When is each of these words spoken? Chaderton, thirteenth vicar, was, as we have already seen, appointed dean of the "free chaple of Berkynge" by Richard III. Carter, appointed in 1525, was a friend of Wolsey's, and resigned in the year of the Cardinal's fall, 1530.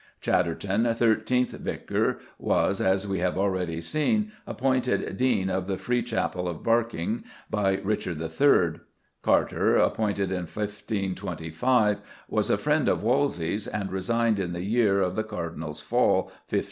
Chaderton, 0.19 0.91
thirteenth 0.95 1.51
vicar, 1.51 2.17
was, 2.39 2.81
as 2.81 3.05
we 3.07 3.19
have 3.19 3.37
already 3.37 3.79
seen, 3.81 4.31
appointed 4.47 5.15
dean 5.17 5.47
of 5.47 5.67
the 5.67 5.77
"free 5.77 6.01
chaple 6.01 6.47
of 6.47 6.63
Berkynge" 6.63 7.23
by 7.51 7.77
Richard 7.83 8.19
III. 8.19 8.79
Carter, 9.21 9.75
appointed 9.77 10.31
in 10.31 10.47
1525, 10.47 12.01
was 12.27 12.49
a 12.49 12.57
friend 12.57 12.89
of 12.89 13.03
Wolsey's, 13.03 13.67
and 13.67 13.91
resigned 13.91 14.39
in 14.39 14.53
the 14.53 14.63
year 14.65 15.01
of 15.01 15.15
the 15.15 15.23
Cardinal's 15.23 15.81
fall, 15.81 16.23
1530. 16.49 16.59